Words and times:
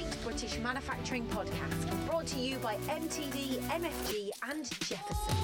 Great 0.00 0.22
British 0.24 0.58
Manufacturing 0.60 1.26
Podcast, 1.26 2.08
brought 2.08 2.26
to 2.28 2.38
you 2.38 2.56
by 2.58 2.76
MTD, 2.88 3.58
MFG, 3.68 4.30
and 4.48 4.64
Jefferson. 4.80 5.36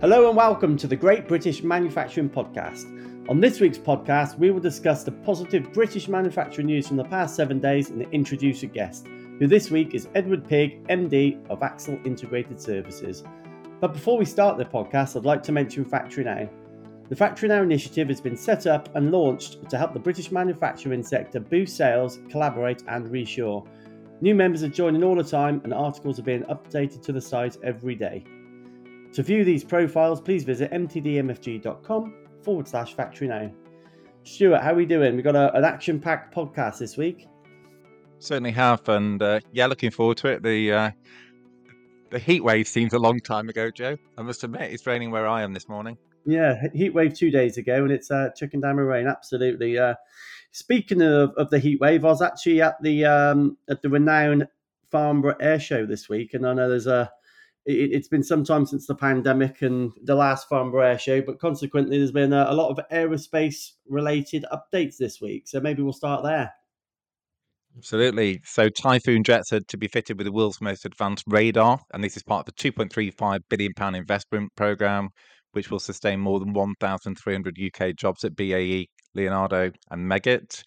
Hello 0.00 0.26
and 0.26 0.36
welcome 0.36 0.76
to 0.76 0.88
the 0.88 0.96
Great 0.96 1.28
British 1.28 1.62
Manufacturing 1.62 2.28
Podcast. 2.28 2.90
On 3.30 3.40
this 3.40 3.60
week's 3.60 3.78
podcast, 3.78 4.36
we 4.36 4.50
will 4.50 4.58
discuss 4.58 5.04
the 5.04 5.12
positive 5.12 5.72
British 5.72 6.08
manufacturing 6.08 6.66
news 6.66 6.88
from 6.88 6.96
the 6.96 7.04
past 7.04 7.36
seven 7.36 7.60
days 7.60 7.90
and 7.90 8.02
introduce 8.12 8.64
a 8.64 8.66
guest, 8.66 9.06
who 9.38 9.46
this 9.46 9.70
week 9.70 9.94
is 9.94 10.08
Edward 10.16 10.44
Pigg, 10.44 10.84
MD 10.88 11.38
of 11.50 11.60
Axil 11.60 12.04
Integrated 12.04 12.60
Services. 12.60 13.22
But 13.80 13.92
before 13.92 14.18
we 14.18 14.24
start 14.24 14.58
the 14.58 14.64
podcast, 14.64 15.14
I'd 15.16 15.24
like 15.24 15.44
to 15.44 15.52
mention 15.52 15.84
Factory 15.84 16.24
Now. 16.24 16.48
The 17.08 17.16
Factory 17.16 17.50
Now 17.50 17.62
initiative 17.62 18.08
has 18.08 18.20
been 18.20 18.36
set 18.36 18.66
up 18.66 18.94
and 18.96 19.12
launched 19.12 19.68
to 19.68 19.76
help 19.76 19.92
the 19.92 19.98
British 19.98 20.32
manufacturing 20.32 21.02
sector 21.02 21.38
boost 21.38 21.76
sales, 21.76 22.18
collaborate, 22.30 22.82
and 22.88 23.06
reshore. 23.08 23.66
New 24.22 24.34
members 24.34 24.62
are 24.62 24.68
joining 24.68 25.04
all 25.04 25.14
the 25.14 25.22
time, 25.22 25.60
and 25.64 25.74
articles 25.74 26.18
are 26.18 26.22
being 26.22 26.44
updated 26.44 27.02
to 27.02 27.12
the 27.12 27.20
site 27.20 27.58
every 27.62 27.94
day. 27.94 28.24
To 29.12 29.22
view 29.22 29.44
these 29.44 29.62
profiles, 29.62 30.20
please 30.20 30.44
visit 30.44 30.70
mtdmfg.com 30.72 32.14
forward 32.42 32.66
slash 32.66 32.94
factory 32.94 33.28
now. 33.28 33.52
Stuart, 34.22 34.62
how 34.62 34.72
are 34.72 34.76
we 34.76 34.86
doing? 34.86 35.14
We've 35.14 35.24
got 35.24 35.36
a, 35.36 35.54
an 35.54 35.64
action 35.64 36.00
packed 36.00 36.34
podcast 36.34 36.78
this 36.78 36.96
week. 36.96 37.28
Certainly 38.18 38.52
have, 38.52 38.88
and 38.88 39.22
uh, 39.22 39.40
yeah, 39.52 39.66
looking 39.66 39.90
forward 39.90 40.16
to 40.18 40.28
it. 40.28 40.42
The 40.42 40.72
uh, 40.72 40.90
the 42.10 42.18
heat 42.18 42.42
wave 42.42 42.66
seems 42.66 42.94
a 42.94 42.98
long 42.98 43.20
time 43.20 43.50
ago, 43.50 43.70
Joe. 43.70 43.98
I 44.16 44.22
must 44.22 44.42
admit, 44.42 44.72
it's 44.72 44.86
raining 44.86 45.10
where 45.10 45.26
I 45.26 45.42
am 45.42 45.52
this 45.52 45.68
morning. 45.68 45.98
Yeah, 46.26 46.68
heat 46.72 46.94
wave 46.94 47.14
two 47.14 47.30
days 47.30 47.58
ago, 47.58 47.82
and 47.82 47.92
it's 47.92 48.10
uh, 48.10 48.30
chucking 48.36 48.60
down 48.60 48.76
rain. 48.76 49.06
Absolutely. 49.06 49.78
Uh, 49.78 49.94
speaking 50.52 51.02
of, 51.02 51.32
of 51.36 51.50
the 51.50 51.58
heat 51.58 51.80
wave, 51.80 52.04
I 52.04 52.08
was 52.08 52.22
actually 52.22 52.62
at 52.62 52.80
the 52.82 53.04
um, 53.04 53.58
at 53.68 53.82
the 53.82 53.90
renowned 53.90 54.48
Farnborough 54.90 55.36
Air 55.40 55.60
Show 55.60 55.86
this 55.86 56.08
week, 56.08 56.34
and 56.34 56.46
I 56.46 56.54
know 56.54 56.68
there's 56.68 56.86
a 56.86 57.10
it, 57.66 57.94
has 57.94 58.08
been 58.08 58.22
some 58.22 58.44
time 58.44 58.66
since 58.66 58.86
the 58.86 58.94
pandemic 58.94 59.62
and 59.62 59.92
the 60.02 60.14
last 60.14 60.48
Farnborough 60.48 60.86
Air 60.86 60.98
Show, 60.98 61.22
but 61.22 61.40
consequently, 61.40 61.98
there's 61.98 62.12
been 62.12 62.32
a, 62.32 62.46
a 62.48 62.54
lot 62.54 62.70
of 62.70 62.80
aerospace 62.92 63.72
related 63.88 64.44
updates 64.52 64.96
this 64.96 65.20
week. 65.20 65.48
So 65.48 65.60
maybe 65.60 65.82
we'll 65.82 65.92
start 65.92 66.22
there. 66.22 66.52
Absolutely. 67.76 68.40
So 68.44 68.68
Typhoon 68.68 69.24
jets 69.24 69.52
are 69.52 69.60
to 69.60 69.76
be 69.76 69.88
fitted 69.88 70.16
with 70.16 70.26
the 70.26 70.32
world's 70.32 70.60
most 70.60 70.84
advanced 70.84 71.24
radar, 71.26 71.80
and 71.92 72.04
this 72.04 72.16
is 72.16 72.22
part 72.22 72.46
of 72.46 72.54
the 72.54 72.70
2.35 72.70 73.40
billion 73.48 73.74
pound 73.74 73.96
investment 73.96 74.54
program, 74.56 75.08
which 75.54 75.70
will 75.70 75.78
sustain 75.78 76.20
more 76.20 76.40
than 76.40 76.52
1,300 76.52 77.58
UK 77.58 77.96
jobs 77.96 78.24
at 78.24 78.36
BAE, 78.36 78.86
Leonardo, 79.14 79.70
and 79.90 80.10
Meggitt. 80.10 80.62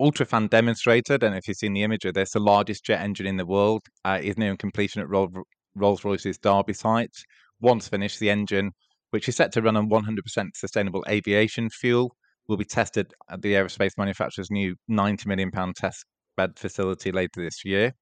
Ultrafan 0.00 0.50
demonstrated, 0.50 1.22
and 1.22 1.34
if 1.34 1.46
you've 1.46 1.56
seen 1.56 1.74
the 1.74 1.82
image 1.82 2.04
of 2.04 2.14
this, 2.14 2.32
the 2.32 2.40
largest 2.40 2.84
jet 2.84 3.00
engine 3.00 3.26
in 3.26 3.36
the 3.36 3.46
world, 3.46 3.82
uh, 4.04 4.18
is 4.20 4.36
nearing 4.36 4.56
completion 4.56 5.00
at 5.02 5.08
Rolls 5.08 6.04
Royce's 6.04 6.38
Derby 6.38 6.72
site. 6.72 7.14
Once 7.60 7.88
finished, 7.88 8.18
the 8.18 8.30
engine, 8.30 8.72
which 9.10 9.28
is 9.28 9.36
set 9.36 9.52
to 9.52 9.62
run 9.62 9.76
on 9.76 9.88
100% 9.88 10.48
sustainable 10.54 11.04
aviation 11.08 11.70
fuel, 11.70 12.16
will 12.48 12.56
be 12.56 12.64
tested 12.64 13.12
at 13.30 13.42
the 13.42 13.52
aerospace 13.52 13.92
manufacturer's 13.96 14.50
new 14.50 14.74
90 14.88 15.28
million 15.28 15.50
pound 15.50 15.76
test 15.76 16.04
bed 16.36 16.58
facility 16.58 17.12
later 17.12 17.40
this 17.42 17.64
year. 17.64 17.92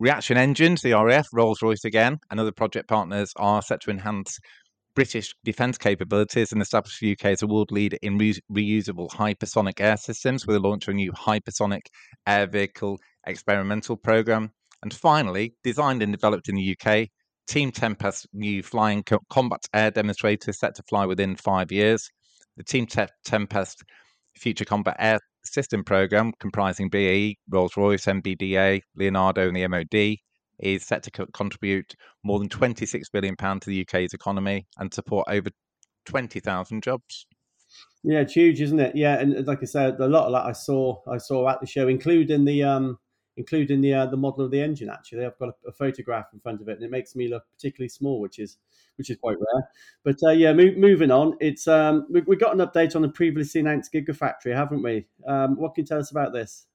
Reaction 0.00 0.36
engines, 0.36 0.82
the 0.82 0.92
RAF, 0.92 1.26
Rolls 1.32 1.62
Royce 1.62 1.84
again, 1.84 2.18
and 2.30 2.40
other 2.40 2.52
project 2.52 2.88
partners 2.88 3.32
are 3.36 3.62
set 3.62 3.80
to 3.82 3.90
enhance 3.90 4.38
British 4.94 5.34
defence 5.44 5.76
capabilities 5.76 6.52
and 6.52 6.62
establish 6.62 7.00
the 7.00 7.12
UK 7.12 7.26
as 7.26 7.42
a 7.42 7.46
world 7.46 7.72
leader 7.72 7.98
in 8.02 8.16
re- 8.16 8.38
reusable 8.50 9.10
hypersonic 9.10 9.80
air 9.80 9.96
systems 9.96 10.46
with 10.46 10.54
the 10.54 10.68
launch 10.68 10.86
of 10.86 10.92
a 10.92 10.94
new 10.94 11.12
hypersonic 11.12 11.86
air 12.26 12.46
vehicle 12.46 12.98
experimental 13.26 13.96
programme. 13.96 14.50
And 14.82 14.94
finally, 14.94 15.54
designed 15.64 16.02
and 16.02 16.12
developed 16.12 16.48
in 16.48 16.54
the 16.54 16.76
UK, 16.78 17.08
Team 17.46 17.72
Tempest's 17.72 18.26
new 18.32 18.62
flying 18.62 19.02
co- 19.02 19.18
combat 19.30 19.66
air 19.74 19.90
demonstrator 19.90 20.50
is 20.50 20.58
set 20.58 20.74
to 20.76 20.82
fly 20.88 21.06
within 21.06 21.36
five 21.36 21.72
years. 21.72 22.08
The 22.56 22.64
Team 22.64 22.86
Te- 22.86 23.06
Tempest 23.24 23.82
Future 24.36 24.64
Combat 24.64 24.96
Air 24.98 25.20
system 25.44 25.84
program 25.84 26.32
comprising 26.38 26.88
BAE, 26.88 27.36
Rolls 27.48 27.76
Royce, 27.76 28.06
MBDA, 28.06 28.80
Leonardo, 28.96 29.48
and 29.48 29.56
the 29.56 29.66
MOD 29.66 30.18
is 30.64 30.84
set 30.84 31.02
to 31.04 31.10
co- 31.10 31.26
contribute 31.32 31.94
more 32.22 32.38
than 32.38 32.48
26 32.48 33.08
billion 33.10 33.36
pound 33.36 33.62
to 33.62 33.70
the 33.70 33.76
UK's 33.82 34.14
economy 34.14 34.66
and 34.78 34.92
support 34.92 35.26
over 35.28 35.50
20,000 36.06 36.82
jobs. 36.82 37.26
Yeah, 38.02 38.20
it's 38.20 38.34
huge, 38.34 38.60
isn't 38.60 38.80
it? 38.80 38.94
Yeah, 38.94 39.18
and 39.18 39.46
like 39.46 39.60
I 39.62 39.66
said, 39.66 39.98
a 39.98 40.06
lot 40.06 40.26
of 40.26 40.32
that 40.32 40.44
I 40.44 40.52
saw 40.52 41.00
I 41.10 41.18
saw 41.18 41.48
at 41.48 41.60
the 41.60 41.66
show, 41.66 41.88
including 41.88 42.44
the 42.44 42.62
um 42.62 42.98
including 43.36 43.80
the 43.80 43.94
uh, 43.94 44.06
the 44.06 44.16
model 44.16 44.44
of 44.44 44.50
the 44.50 44.60
engine. 44.60 44.90
Actually, 44.90 45.24
I've 45.24 45.38
got 45.38 45.48
a, 45.48 45.68
a, 45.68 45.72
photograph 45.72 46.26
in 46.32 46.40
front 46.40 46.60
of 46.60 46.68
it, 46.68 46.76
and 46.76 46.84
it 46.84 46.90
makes 46.90 47.16
me 47.16 47.28
look 47.28 47.44
particularly 47.50 47.88
small, 47.88 48.20
which 48.20 48.38
is 48.38 48.58
which 48.96 49.10
is 49.10 49.16
quite 49.16 49.36
rare. 49.38 49.68
But 50.04 50.16
uh, 50.22 50.32
yeah, 50.32 50.52
mo- 50.52 50.74
moving 50.76 51.10
on, 51.10 51.36
it's 51.40 51.66
um, 51.66 52.06
we, 52.10 52.20
we 52.22 52.36
got 52.36 52.58
an 52.58 52.66
update 52.66 52.94
on 52.94 53.02
the 53.02 53.08
previously 53.08 53.60
announced 53.60 53.92
Gigafactory, 53.92 54.54
haven't 54.54 54.82
we? 54.82 55.06
Um, 55.26 55.56
what 55.56 55.74
can 55.74 55.82
you 55.82 55.86
tell 55.86 55.98
us 55.98 56.10
about 56.10 56.32
this? 56.32 56.66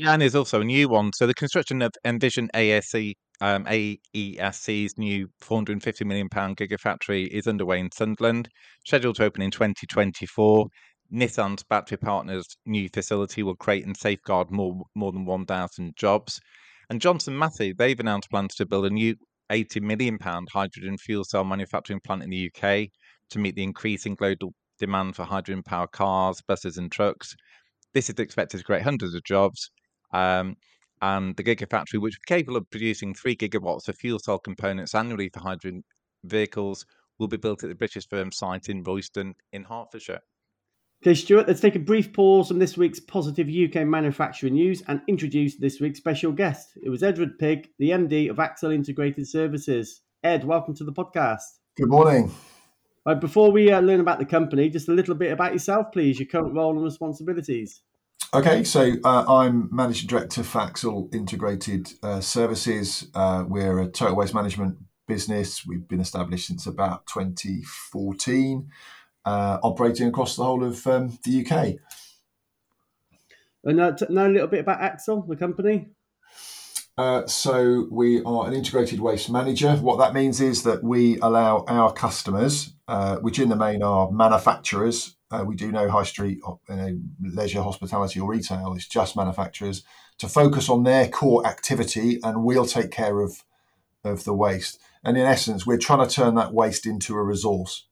Yeah, 0.00 0.12
and 0.12 0.22
there's 0.22 0.36
also 0.36 0.60
a 0.60 0.64
new 0.64 0.88
one. 0.88 1.12
So 1.12 1.26
the 1.26 1.34
construction 1.34 1.82
of 1.82 1.90
Envision 2.04 2.48
ASC 2.54 3.14
um, 3.40 3.64
AESC's 3.64 4.96
new 4.96 5.28
450 5.40 6.04
million 6.04 6.28
pound 6.28 6.56
gigafactory 6.56 7.26
is 7.26 7.48
underway 7.48 7.80
in 7.80 7.90
Sunderland, 7.90 8.48
scheduled 8.86 9.16
to 9.16 9.24
open 9.24 9.42
in 9.42 9.50
2024. 9.50 10.68
Nissan's 11.12 11.64
battery 11.64 11.98
partners' 11.98 12.46
new 12.64 12.88
facility 12.94 13.42
will 13.42 13.56
create 13.56 13.84
and 13.86 13.96
safeguard 13.96 14.52
more 14.52 14.84
more 14.94 15.10
than 15.10 15.24
1,000 15.24 15.96
jobs. 15.96 16.38
And 16.88 17.00
Johnson 17.00 17.36
Matthey, 17.36 17.72
they've 17.72 17.98
announced 17.98 18.30
plans 18.30 18.54
to 18.54 18.66
build 18.66 18.86
a 18.86 18.90
new 18.90 19.16
80 19.50 19.80
million 19.80 20.18
pound 20.18 20.46
hydrogen 20.52 20.96
fuel 20.98 21.24
cell 21.24 21.42
manufacturing 21.42 22.00
plant 22.04 22.22
in 22.22 22.30
the 22.30 22.52
UK 22.54 22.86
to 23.30 23.40
meet 23.40 23.56
the 23.56 23.64
increasing 23.64 24.14
global 24.14 24.52
demand 24.78 25.16
for 25.16 25.24
hydrogen 25.24 25.64
powered 25.64 25.90
cars, 25.90 26.40
buses, 26.46 26.76
and 26.78 26.92
trucks. 26.92 27.34
This 27.94 28.08
is 28.08 28.14
expected 28.20 28.58
to 28.58 28.64
create 28.64 28.82
hundreds 28.82 29.14
of 29.14 29.24
jobs. 29.24 29.72
Um, 30.12 30.56
and 31.00 31.36
the 31.36 31.44
Gigafactory, 31.44 32.00
which 32.00 32.14
is 32.14 32.24
capable 32.26 32.56
of 32.56 32.70
producing 32.70 33.14
three 33.14 33.36
gigawatts 33.36 33.88
of 33.88 33.96
fuel 33.96 34.18
cell 34.18 34.38
components 34.38 34.94
annually 34.94 35.28
for 35.28 35.40
hydrogen 35.40 35.84
vehicles, 36.24 36.84
will 37.18 37.28
be 37.28 37.36
built 37.36 37.62
at 37.62 37.68
the 37.68 37.74
British 37.74 38.08
firm 38.08 38.32
site 38.32 38.68
in 38.68 38.82
Royston 38.82 39.34
in 39.52 39.64
Hertfordshire. 39.64 40.20
Okay, 41.02 41.14
Stuart, 41.14 41.46
let's 41.46 41.60
take 41.60 41.76
a 41.76 41.80
brief 41.80 42.12
pause 42.12 42.48
from 42.48 42.58
this 42.58 42.76
week's 42.76 42.98
positive 42.98 43.48
UK 43.48 43.86
manufacturing 43.86 44.54
news 44.54 44.82
and 44.88 45.00
introduce 45.06 45.54
this 45.54 45.80
week's 45.80 46.00
special 46.00 46.32
guest. 46.32 46.76
It 46.82 46.90
was 46.90 47.04
Edward 47.04 47.38
Pigg, 47.38 47.68
the 47.78 47.90
MD 47.90 48.28
of 48.28 48.38
Axil 48.38 48.74
Integrated 48.74 49.28
Services. 49.28 50.00
Ed, 50.24 50.42
welcome 50.42 50.74
to 50.74 50.82
the 50.82 50.92
podcast. 50.92 51.44
Good 51.76 51.88
morning. 51.88 52.32
Right, 53.06 53.20
before 53.20 53.52
we 53.52 53.70
uh, 53.70 53.80
learn 53.80 54.00
about 54.00 54.18
the 54.18 54.24
company, 54.24 54.68
just 54.68 54.88
a 54.88 54.92
little 54.92 55.14
bit 55.14 55.30
about 55.30 55.52
yourself, 55.52 55.92
please, 55.92 56.18
your 56.18 56.26
current 56.26 56.52
role 56.52 56.74
and 56.74 56.82
responsibilities. 56.82 57.80
Okay, 58.34 58.62
so 58.62 58.92
uh, 59.04 59.24
I'm 59.26 59.74
Managing 59.74 60.06
Director 60.06 60.42
of 60.42 60.48
Axil 60.48 61.14
Integrated 61.14 61.94
uh, 62.02 62.20
Services. 62.20 63.06
Uh, 63.14 63.44
we're 63.48 63.80
a 63.80 63.88
total 63.88 64.16
waste 64.16 64.34
management 64.34 64.76
business. 65.06 65.64
We've 65.64 65.88
been 65.88 66.00
established 66.00 66.48
since 66.48 66.66
about 66.66 67.06
2014 67.06 68.70
uh, 69.24 69.58
operating 69.62 70.08
across 70.08 70.36
the 70.36 70.44
whole 70.44 70.62
of 70.62 70.86
um, 70.86 71.18
the 71.24 71.42
UK. 71.42 71.76
And 73.64 73.80
uh, 73.80 73.92
t- 73.92 74.04
know 74.10 74.26
a 74.26 74.28
little 74.28 74.48
bit 74.48 74.60
about 74.60 74.80
Axil, 74.80 75.26
the 75.26 75.34
company. 75.34 75.88
Uh, 76.98 77.24
so 77.28 77.86
we 77.92 78.24
are 78.24 78.48
an 78.48 78.54
integrated 78.54 78.98
waste 78.98 79.30
manager. 79.30 79.76
What 79.76 79.98
that 80.00 80.14
means 80.14 80.40
is 80.40 80.64
that 80.64 80.82
we 80.82 81.20
allow 81.20 81.64
our 81.68 81.92
customers, 81.92 82.74
uh, 82.88 83.18
which 83.18 83.38
in 83.38 83.48
the 83.48 83.56
main 83.56 83.84
are 83.84 84.10
manufacturers, 84.10 85.16
uh, 85.30 85.44
we 85.46 85.54
do 85.54 85.70
no 85.70 85.88
high 85.88 86.02
street, 86.02 86.40
you 86.68 86.76
know, 86.76 86.98
leisure, 87.22 87.62
hospitality, 87.62 88.18
or 88.18 88.28
retail. 88.28 88.74
It's 88.74 88.88
just 88.88 89.14
manufacturers 89.14 89.84
to 90.18 90.26
focus 90.26 90.68
on 90.68 90.82
their 90.82 91.06
core 91.06 91.46
activity, 91.46 92.18
and 92.24 92.42
we'll 92.42 92.66
take 92.66 92.90
care 92.90 93.20
of 93.20 93.44
of 94.02 94.24
the 94.24 94.34
waste. 94.34 94.80
And 95.04 95.16
in 95.16 95.24
essence, 95.24 95.66
we're 95.66 95.78
trying 95.78 96.06
to 96.06 96.12
turn 96.12 96.34
that 96.34 96.52
waste 96.52 96.84
into 96.84 97.14
a 97.14 97.22
resource. 97.22 97.86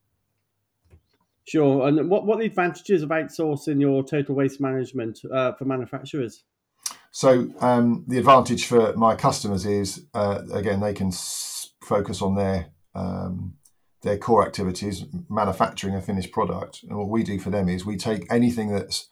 Sure. 1.45 1.87
And 1.87 2.09
what, 2.09 2.25
what 2.25 2.37
are 2.37 2.39
the 2.41 2.47
advantages 2.47 3.03
of 3.03 3.09
outsourcing 3.09 3.79
your 3.79 4.03
total 4.03 4.35
waste 4.35 4.59
management 4.59 5.21
uh, 5.31 5.53
for 5.53 5.63
manufacturers? 5.63 6.43
So 7.11 7.49
um, 7.59 8.05
the 8.07 8.17
advantage 8.17 8.65
for 8.65 8.93
my 8.93 9.15
customers 9.15 9.65
is, 9.65 10.05
uh, 10.13 10.41
again, 10.53 10.79
they 10.79 10.93
can 10.93 11.07
s- 11.07 11.71
focus 11.81 12.21
on 12.21 12.35
their 12.35 12.67
um, 12.95 13.55
their 14.03 14.17
core 14.17 14.45
activities, 14.45 15.05
manufacturing 15.29 15.95
a 15.95 16.01
finished 16.01 16.31
product. 16.31 16.83
And 16.83 16.97
what 16.97 17.09
we 17.09 17.23
do 17.23 17.39
for 17.39 17.49
them 17.49 17.67
is 17.67 17.85
we 17.85 17.97
take 17.97 18.31
anything 18.31 18.71
that's 18.71 19.09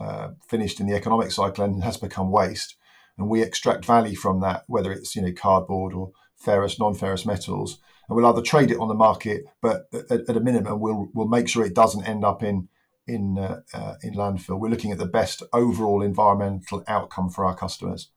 uh, 0.00 0.30
finished 0.48 0.80
in 0.80 0.86
the 0.86 0.96
economic 0.96 1.30
cycle 1.30 1.64
and 1.64 1.84
has 1.84 1.96
become 1.96 2.30
waste, 2.30 2.76
and 3.18 3.28
we 3.28 3.42
extract 3.42 3.84
value 3.84 4.16
from 4.16 4.40
that, 4.40 4.64
whether 4.66 4.90
it's 4.90 5.14
you 5.14 5.22
know 5.22 5.32
cardboard 5.32 5.92
or 5.92 6.12
ferrous, 6.36 6.78
non-ferrous 6.78 7.24
metals, 7.24 7.78
and 8.08 8.16
we'll 8.16 8.26
either 8.26 8.42
trade 8.42 8.70
it 8.70 8.78
on 8.78 8.88
the 8.88 8.94
market, 8.94 9.44
but 9.60 9.88
at, 9.92 10.28
at 10.28 10.36
a 10.36 10.40
minimum, 10.40 10.80
we'll 10.80 11.08
we'll 11.14 11.28
make 11.28 11.48
sure 11.48 11.64
it 11.64 11.74
doesn't 11.74 12.06
end 12.06 12.24
up 12.24 12.42
in 12.42 12.68
in 13.06 13.38
uh, 13.38 13.60
uh, 13.74 13.94
in 14.02 14.14
landfill. 14.14 14.58
We're 14.58 14.68
looking 14.68 14.92
at 14.92 14.98
the 14.98 15.06
best 15.06 15.42
overall 15.52 16.02
environmental 16.02 16.84
outcome 16.86 17.30
for 17.30 17.44
our 17.44 17.54
customers. 17.54 18.08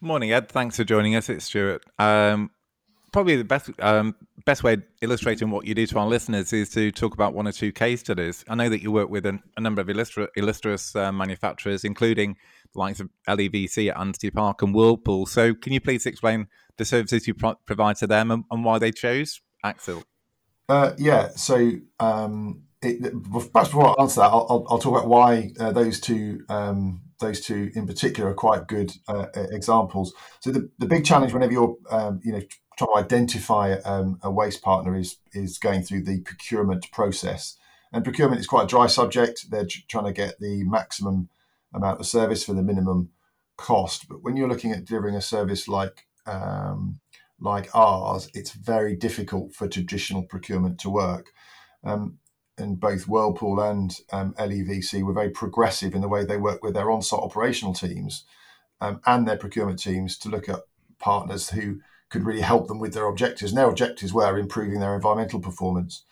Morning, 0.00 0.32
Ed. 0.32 0.48
Thanks 0.48 0.76
for 0.76 0.84
joining 0.84 1.16
us. 1.16 1.28
It's 1.28 1.46
Stuart. 1.46 1.84
Um, 1.98 2.50
probably 3.12 3.36
the 3.36 3.44
best 3.44 3.70
um, 3.80 4.14
best 4.44 4.62
way 4.62 4.74
of 4.74 4.82
illustrating 5.00 5.50
what 5.50 5.66
you 5.66 5.74
do 5.74 5.86
to 5.86 5.98
our 5.98 6.06
listeners 6.06 6.52
is 6.52 6.68
to 6.70 6.92
talk 6.92 7.14
about 7.14 7.32
one 7.34 7.48
or 7.48 7.52
two 7.52 7.72
case 7.72 8.00
studies. 8.00 8.44
I 8.48 8.54
know 8.54 8.68
that 8.68 8.82
you 8.82 8.92
work 8.92 9.08
with 9.08 9.24
a, 9.26 9.38
a 9.56 9.60
number 9.60 9.80
of 9.80 9.88
illustra- 9.88 10.28
illustrious 10.36 10.94
uh, 10.94 11.10
manufacturers, 11.12 11.84
including 11.84 12.36
the 12.74 12.78
likes 12.78 13.00
of 13.00 13.08
LEVC 13.26 13.90
at 13.90 13.96
Ansty 13.96 14.32
Park 14.32 14.62
and 14.62 14.74
Whirlpool. 14.74 15.26
So, 15.26 15.54
can 15.54 15.72
you 15.72 15.80
please 15.80 16.04
explain 16.04 16.48
the 16.76 16.84
services 16.84 17.26
you 17.26 17.34
pro- 17.34 17.54
provide 17.66 17.96
to 17.96 18.06
them 18.06 18.30
and, 18.30 18.44
and, 18.50 18.64
why 18.64 18.78
they 18.78 18.92
chose 18.92 19.40
Axil? 19.64 20.04
Uh, 20.68 20.92
yeah, 20.98 21.30
so 21.30 21.72
um, 22.00 22.64
it, 22.82 23.22
perhaps 23.52 23.68
before 23.68 23.98
I 23.98 24.02
answer 24.02 24.20
that, 24.20 24.26
I'll, 24.28 24.66
I'll, 24.68 24.78
talk 24.78 24.98
about 24.98 25.08
why 25.08 25.52
uh, 25.58 25.72
those 25.72 26.00
two 26.00 26.44
um, 26.48 27.02
those 27.20 27.40
two 27.40 27.70
in 27.74 27.86
particular 27.86 28.30
are 28.30 28.34
quite 28.34 28.66
good 28.66 28.92
uh, 29.08 29.26
examples. 29.34 30.12
So 30.40 30.50
the, 30.50 30.70
the 30.78 30.86
big 30.86 31.04
challenge 31.04 31.32
whenever 31.32 31.52
you're 31.52 31.76
um, 31.90 32.20
you 32.22 32.32
know 32.32 32.42
trying 32.76 32.88
to 32.88 32.98
identify 32.98 33.72
um, 33.84 34.18
a 34.22 34.30
waste 34.30 34.62
partner 34.62 34.96
is 34.96 35.16
is 35.32 35.58
going 35.58 35.82
through 35.82 36.04
the 36.04 36.20
procurement 36.20 36.90
process. 36.92 37.56
And 37.92 38.04
procurement 38.04 38.40
is 38.40 38.46
quite 38.46 38.64
a 38.64 38.68
dry 38.68 38.88
subject. 38.88 39.46
They're 39.50 39.66
trying 39.88 40.04
to 40.04 40.12
get 40.12 40.38
the 40.38 40.64
maximum 40.64 41.28
amount 41.72 42.00
of 42.00 42.06
service 42.06 42.44
for 42.44 42.52
the 42.52 42.62
minimum 42.62 43.10
cost. 43.56 44.08
But 44.08 44.22
when 44.22 44.36
you're 44.36 44.48
looking 44.48 44.72
at 44.72 44.84
delivering 44.84 45.14
a 45.14 45.22
service 45.22 45.66
like 45.68 46.06
um, 46.26 47.00
like 47.40 47.74
ours, 47.74 48.28
it's 48.34 48.52
very 48.52 48.96
difficult 48.96 49.54
for 49.54 49.68
traditional 49.68 50.22
procurement 50.22 50.78
to 50.80 50.90
work. 50.90 51.32
Um, 51.84 52.18
and 52.58 52.80
both 52.80 53.08
Whirlpool 53.08 53.60
and 53.60 53.94
um, 54.12 54.34
LEVC 54.34 55.02
were 55.02 55.12
very 55.12 55.30
progressive 55.30 55.94
in 55.94 56.00
the 56.00 56.08
way 56.08 56.24
they 56.24 56.36
work 56.36 56.62
with 56.62 56.74
their 56.74 56.90
on-site 56.90 57.20
operational 57.20 57.74
teams 57.74 58.24
um, 58.80 59.00
and 59.06 59.26
their 59.26 59.36
procurement 59.36 59.78
teams 59.78 60.16
to 60.18 60.28
look 60.28 60.48
at 60.48 60.60
partners 60.98 61.50
who 61.50 61.80
could 62.08 62.24
really 62.24 62.40
help 62.40 62.68
them 62.68 62.78
with 62.78 62.94
their 62.94 63.06
objectives. 63.06 63.50
And 63.52 63.58
their 63.58 63.68
objectives 63.68 64.12
were 64.12 64.38
improving 64.38 64.80
their 64.80 64.94
environmental 64.94 65.40
performance. 65.40 66.04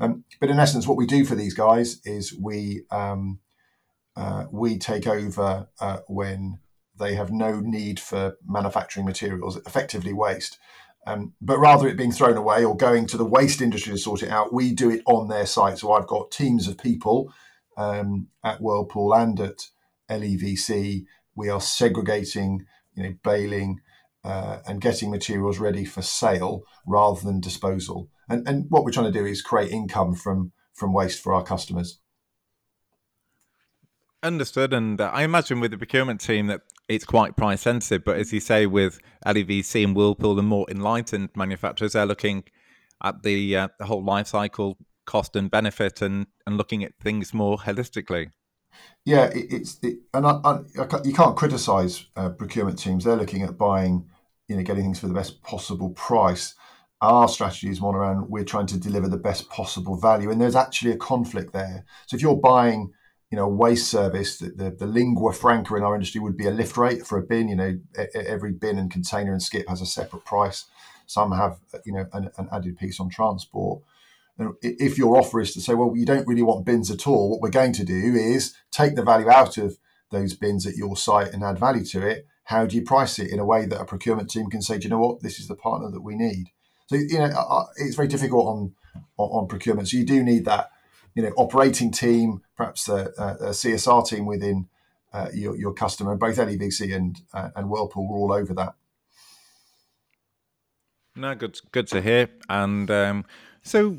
Um, 0.00 0.24
but 0.40 0.50
in 0.50 0.58
essence, 0.58 0.86
what 0.86 0.96
we 0.96 1.06
do 1.06 1.24
for 1.24 1.34
these 1.34 1.54
guys 1.54 2.00
is 2.04 2.34
we 2.34 2.84
um, 2.90 3.38
uh, 4.16 4.46
we 4.50 4.78
take 4.78 5.06
over 5.06 5.68
uh, 5.80 5.98
when 6.08 6.58
they 6.98 7.14
have 7.14 7.30
no 7.30 7.60
need 7.60 7.98
for 7.98 8.36
manufacturing 8.46 9.06
materials, 9.06 9.56
effectively 9.66 10.12
waste. 10.12 10.58
Um, 11.06 11.34
but 11.40 11.58
rather 11.58 11.88
it 11.88 11.96
being 11.96 12.12
thrown 12.12 12.36
away 12.36 12.64
or 12.64 12.76
going 12.76 13.06
to 13.06 13.16
the 13.16 13.24
waste 13.24 13.60
industry 13.60 13.92
to 13.92 13.98
sort 13.98 14.22
it 14.22 14.30
out, 14.30 14.52
we 14.52 14.72
do 14.72 14.90
it 14.90 15.02
on 15.06 15.28
their 15.28 15.46
site. 15.46 15.78
So 15.78 15.92
I've 15.92 16.06
got 16.06 16.30
teams 16.30 16.68
of 16.68 16.78
people 16.78 17.32
um, 17.76 18.28
at 18.44 18.60
Whirlpool 18.60 19.14
and 19.14 19.38
at 19.40 19.68
LEVC. 20.08 21.04
We 21.34 21.48
are 21.48 21.60
segregating, 21.60 22.66
you 22.94 23.02
know, 23.02 23.14
baling 23.24 23.80
uh, 24.24 24.58
and 24.66 24.80
getting 24.80 25.10
materials 25.10 25.58
ready 25.58 25.84
for 25.84 26.02
sale 26.02 26.62
rather 26.86 27.20
than 27.20 27.40
disposal. 27.40 28.08
And, 28.28 28.46
and 28.46 28.66
what 28.68 28.84
we're 28.84 28.92
trying 28.92 29.12
to 29.12 29.18
do 29.18 29.26
is 29.26 29.42
create 29.42 29.72
income 29.72 30.14
from 30.14 30.52
from 30.72 30.92
waste 30.92 31.22
for 31.22 31.34
our 31.34 31.42
customers. 31.42 31.98
Understood. 34.22 34.72
And 34.72 35.00
uh, 35.00 35.10
I 35.12 35.22
imagine 35.22 35.60
with 35.60 35.72
the 35.72 35.78
procurement 35.78 36.20
team 36.20 36.46
that 36.46 36.62
it's 36.94 37.04
quite 37.04 37.36
price 37.36 37.62
sensitive. 37.62 38.04
But 38.04 38.18
as 38.18 38.32
you 38.32 38.40
say, 38.40 38.66
with 38.66 38.98
LEVC 39.26 39.84
and 39.84 39.96
Whirlpool, 39.96 40.34
the 40.34 40.42
more 40.42 40.66
enlightened 40.70 41.30
manufacturers, 41.34 41.92
they're 41.92 42.06
looking 42.06 42.44
at 43.02 43.22
the, 43.22 43.56
uh, 43.56 43.68
the 43.78 43.86
whole 43.86 44.04
life 44.04 44.28
cycle 44.28 44.78
cost 45.04 45.34
and 45.36 45.50
benefit 45.50 46.02
and, 46.02 46.26
and 46.46 46.56
looking 46.56 46.84
at 46.84 46.92
things 47.00 47.34
more 47.34 47.58
holistically. 47.58 48.30
Yeah, 49.04 49.24
it, 49.26 49.46
it's 49.50 49.78
it, 49.82 49.98
and 50.14 50.26
I, 50.26 50.40
I, 50.44 50.60
you 51.04 51.12
can't 51.12 51.36
criticise 51.36 52.06
uh, 52.16 52.30
procurement 52.30 52.78
teams. 52.78 53.04
They're 53.04 53.16
looking 53.16 53.42
at 53.42 53.58
buying, 53.58 54.08
you 54.48 54.56
know, 54.56 54.62
getting 54.62 54.84
things 54.84 55.00
for 55.00 55.08
the 55.08 55.14
best 55.14 55.42
possible 55.42 55.90
price. 55.90 56.54
Our 57.00 57.28
strategy 57.28 57.68
is 57.68 57.80
one 57.80 57.96
around 57.96 58.30
we're 58.30 58.44
trying 58.44 58.66
to 58.66 58.78
deliver 58.78 59.08
the 59.08 59.16
best 59.16 59.50
possible 59.50 59.96
value, 59.96 60.30
and 60.30 60.40
there's 60.40 60.56
actually 60.56 60.92
a 60.92 60.96
conflict 60.96 61.52
there. 61.52 61.84
So 62.06 62.14
if 62.14 62.22
you're 62.22 62.36
buying 62.36 62.92
you 63.32 63.36
know, 63.36 63.48
waste 63.48 63.90
service, 63.90 64.36
the, 64.36 64.50
the, 64.50 64.70
the, 64.70 64.86
lingua 64.86 65.32
franca 65.32 65.74
in 65.74 65.82
our 65.82 65.94
industry 65.94 66.20
would 66.20 66.36
be 66.36 66.46
a 66.46 66.50
lift 66.50 66.76
rate 66.76 67.06
for 67.06 67.16
a 67.16 67.22
bin. 67.22 67.48
You 67.48 67.56
know, 67.56 67.78
every 68.14 68.52
bin 68.52 68.78
and 68.78 68.90
container 68.90 69.32
and 69.32 69.42
skip 69.42 69.66
has 69.70 69.80
a 69.80 69.86
separate 69.86 70.26
price. 70.26 70.66
Some 71.06 71.32
have, 71.32 71.58
you 71.86 71.94
know, 71.94 72.04
an, 72.12 72.30
an 72.36 72.50
added 72.52 72.76
piece 72.76 73.00
on 73.00 73.08
transport. 73.08 73.80
And 74.36 74.52
if 74.60 74.98
your 74.98 75.16
offer 75.16 75.40
is 75.40 75.54
to 75.54 75.62
say, 75.62 75.72
well, 75.72 75.94
you 75.96 76.04
don't 76.04 76.26
really 76.26 76.42
want 76.42 76.66
bins 76.66 76.90
at 76.90 77.06
all, 77.06 77.30
what 77.30 77.40
we're 77.40 77.48
going 77.48 77.72
to 77.72 77.84
do 77.84 78.14
is 78.14 78.54
take 78.70 78.96
the 78.96 79.02
value 79.02 79.30
out 79.30 79.56
of 79.56 79.78
those 80.10 80.34
bins 80.34 80.66
at 80.66 80.76
your 80.76 80.94
site 80.94 81.32
and 81.32 81.42
add 81.42 81.58
value 81.58 81.86
to 81.86 82.06
it. 82.06 82.26
How 82.44 82.66
do 82.66 82.76
you 82.76 82.82
price 82.82 83.18
it 83.18 83.30
in 83.30 83.38
a 83.38 83.46
way 83.46 83.64
that 83.64 83.80
a 83.80 83.86
procurement 83.86 84.28
team 84.28 84.50
can 84.50 84.60
say, 84.60 84.76
do 84.76 84.84
you 84.84 84.90
know 84.90 84.98
what, 84.98 85.22
this 85.22 85.38
is 85.38 85.48
the 85.48 85.56
partner 85.56 85.90
that 85.90 86.02
we 86.02 86.16
need? 86.16 86.50
So, 86.88 86.96
you 86.96 87.18
know, 87.18 87.64
it's 87.76 87.96
very 87.96 88.08
difficult 88.08 88.46
on, 88.46 88.74
on, 89.16 89.28
on 89.30 89.48
procurement. 89.48 89.88
So 89.88 89.96
you 89.96 90.04
do 90.04 90.22
need 90.22 90.44
that 90.44 90.71
you 91.14 91.22
know 91.22 91.32
operating 91.36 91.90
team, 91.90 92.42
perhaps 92.56 92.88
a, 92.88 93.12
a 93.18 93.50
CSR 93.50 94.06
team 94.06 94.26
within 94.26 94.68
uh, 95.12 95.28
your, 95.32 95.56
your 95.56 95.74
customer. 95.74 96.16
Both 96.16 96.36
LEVC 96.36 96.94
and 96.94 97.20
uh, 97.34 97.50
and 97.56 97.68
Whirlpool 97.68 98.08
were 98.08 98.16
all 98.16 98.32
over 98.32 98.54
that. 98.54 98.74
No, 101.14 101.34
good 101.34 101.58
good 101.72 101.86
to 101.88 102.00
hear. 102.00 102.28
And 102.48 102.90
um, 102.90 103.24
so, 103.62 103.98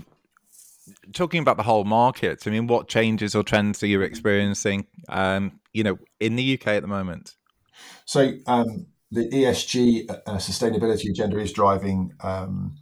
talking 1.14 1.42
about 1.42 1.58
the 1.58 1.64
whole 1.64 1.84
market, 1.84 2.48
I 2.48 2.50
mean, 2.50 2.68
what 2.68 2.88
changes 2.88 3.36
or 3.36 3.44
trends 3.44 3.84
are 3.84 3.88
you 3.88 4.02
experiencing? 4.02 4.88
Um, 5.10 5.60
you 5.74 5.84
know, 5.84 6.00
in 6.20 6.36
the 6.36 6.54
UK 6.54 6.68
at 6.68 6.82
the 6.82 6.88
moment. 6.88 7.36
So 8.06 8.34
um, 8.48 8.88
the 9.12 9.30
ESG 9.30 10.10
uh, 10.10 10.38
sustainability 10.38 11.10
agenda 11.10 11.40
is 11.40 11.52
driving 11.52 12.14
um, 12.22 12.76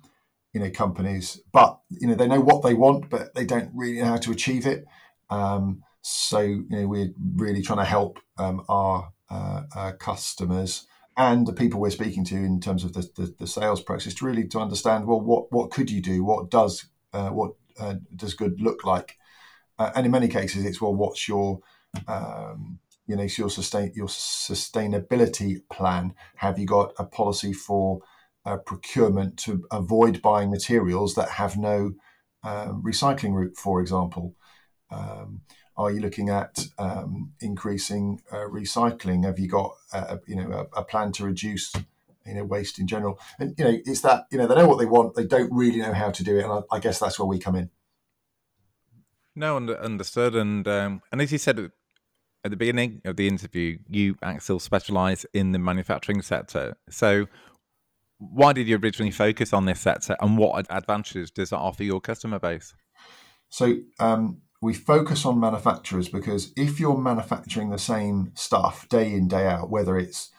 you 0.54 0.60
know 0.60 0.70
companies 0.70 1.40
but 1.52 1.80
you 1.90 2.08
know 2.08 2.16
they 2.16 2.28
know 2.28 2.42
what 2.42 2.62
they 2.62 2.74
want 2.74 3.10
but 3.10 3.34
they 3.36 3.46
don't 3.46 3.72
really 3.74 4.00
know 4.00 4.08
how 4.08 4.18
to 4.18 4.32
achieve 4.32 4.66
it. 4.66 4.86
Um, 5.30 5.84
so 6.02 6.40
you 6.40 6.66
know 6.70 6.88
we're 6.88 7.14
really 7.36 7.62
trying 7.62 7.80
to 7.80 7.86
help 7.86 8.20
um, 8.38 8.64
our, 8.68 9.12
uh, 9.30 9.64
our, 9.76 9.96
customers 9.96 10.88
and 11.16 11.46
the 11.46 11.54
people 11.54 11.80
we're 11.80 11.92
speaking 11.92 12.26
to 12.26 12.36
in 12.36 12.60
terms 12.60 12.84
of 12.84 12.94
the, 12.94 13.08
the, 13.16 13.36
the, 13.40 13.48
sales 13.48 13.82
process 13.82 14.14
to 14.16 14.26
really 14.26 14.48
to 14.48 14.60
understand 14.60 15.06
well 15.06 15.22
what 15.22 15.52
what 15.52 15.72
could 15.72 15.92
you 15.92 16.02
do? 16.02 16.24
What 16.24 16.50
does 16.50 16.86
uh, 17.14 17.30
what 17.30 17.52
uh, 17.80 17.96
does 18.16 18.34
good 18.34 18.60
look 18.60 18.84
like? 18.84 19.18
Uh, 19.78 19.92
and 19.96 20.06
in 20.06 20.12
many 20.12 20.28
cases 20.28 20.66
it's 20.66 20.82
well 20.82 20.96
what's 20.96 21.28
your 21.28 21.60
um, 22.08 22.80
you 23.06 23.16
know 23.16 23.24
your 23.24 23.50
sustain 23.50 23.92
your 23.96 24.08
sustainability 24.08 25.62
plan? 25.72 26.14
Have 26.38 26.58
you 26.58 26.66
got 26.66 26.94
a 26.98 27.04
policy 27.04 27.54
for 27.54 28.02
uh, 28.46 28.58
procurement 28.58 29.38
to 29.38 29.66
avoid 29.72 30.22
buying 30.22 30.50
materials 30.50 31.16
that 31.16 31.30
have 31.30 31.58
no 31.58 31.94
uh, 32.44 32.70
recycling 32.70 33.34
route, 33.34 33.56
for 33.58 33.82
example? 33.82 34.36
Um, 34.90 35.42
are 35.78 35.92
you 35.92 36.02
looking 36.02 36.30
at 36.30 36.68
um, 36.78 37.32
increasing 37.40 38.22
uh, 38.32 38.48
recycling? 38.48 39.26
Have 39.26 39.40
you 39.40 39.48
got 39.48 39.74
a, 39.94 40.20
you 40.28 40.36
know 40.36 40.52
a, 40.52 40.82
a, 40.82 40.84
plan 40.84 41.12
to 41.14 41.26
reduce 41.26 41.74
you 42.26 42.36
know 42.36 42.44
waste 42.44 42.78
in 42.78 42.88
general? 42.88 43.20
And 43.40 43.56
you 43.58 43.64
know 43.64 43.78
it's 43.86 44.02
that 44.02 44.26
you 44.32 44.38
know 44.38 44.48
they 44.48 44.56
know 44.56 44.68
what 44.68 44.80
they 44.80 44.86
want, 44.86 45.16
they 45.16 45.26
don't 45.26 45.52
really 45.52 45.80
know 45.80 45.94
how 45.94 46.12
to 46.12 46.24
do 46.24 46.38
it, 46.38 46.44
and 46.44 46.52
I, 46.52 46.76
I 46.76 46.80
guess 46.80 47.00
that's 47.00 47.18
where 47.18 47.26
we 47.26 47.40
come 47.40 47.56
in. 47.56 47.70
No, 49.36 49.58
understood. 49.58 50.36
And 50.36 50.68
um, 50.68 51.02
and 51.12 51.22
as 51.22 51.32
you 51.32 51.38
said 51.38 51.72
at 52.44 52.50
the 52.50 52.58
beginning 52.58 53.02
of 53.06 53.16
the 53.16 53.28
interview, 53.28 53.78
you 53.88 54.16
Axil 54.16 54.60
specialise 54.60 55.26
in 55.34 55.52
the 55.52 55.60
manufacturing 55.60 56.22
sector. 56.22 56.76
So 56.90 57.28
why 58.22 58.54
did 58.54 58.68
you 58.68 58.78
originally 58.78 59.12
focus 59.12 59.52
on 59.52 59.66
this 59.66 59.80
sector 59.80 60.16
and 60.22 60.38
what 60.38 60.68
advantages 60.70 61.32
does 61.32 61.52
it 61.52 61.56
offer 61.56 61.84
your 61.84 62.00
customer 62.00 62.38
base? 62.38 62.74
So, 63.50 63.78
um, 64.00 64.42
we 64.62 64.76
focus 64.76 65.26
on 65.26 65.40
manufacturers 65.40 66.08
because 66.08 66.54
if 66.56 66.80
you're 66.80 66.98
manufacturing 66.98 67.72
the 67.72 67.80
same 67.80 68.32
stuff 68.36 68.88
day 68.90 69.12
in, 69.12 69.28
day 69.28 69.48
out, 69.48 69.72
whether 69.72 69.98
it's 69.98 70.30